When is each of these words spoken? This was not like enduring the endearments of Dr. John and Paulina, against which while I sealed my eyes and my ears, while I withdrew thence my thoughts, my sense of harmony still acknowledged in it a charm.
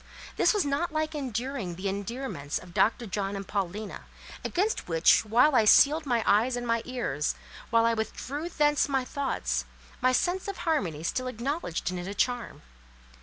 This 0.35 0.51
was 0.51 0.65
not 0.65 0.91
like 0.91 1.13
enduring 1.13 1.75
the 1.75 1.87
endearments 1.87 2.57
of 2.57 2.73
Dr. 2.73 3.05
John 3.05 3.35
and 3.35 3.47
Paulina, 3.47 4.05
against 4.43 4.87
which 4.87 5.23
while 5.23 5.53
I 5.53 5.65
sealed 5.65 6.07
my 6.07 6.23
eyes 6.25 6.55
and 6.55 6.65
my 6.65 6.81
ears, 6.85 7.35
while 7.69 7.85
I 7.85 7.93
withdrew 7.93 8.49
thence 8.49 8.89
my 8.89 9.05
thoughts, 9.05 9.63
my 10.01 10.11
sense 10.11 10.47
of 10.47 10.57
harmony 10.65 11.03
still 11.03 11.27
acknowledged 11.27 11.91
in 11.91 11.99
it 11.99 12.07
a 12.07 12.15
charm. 12.15 12.63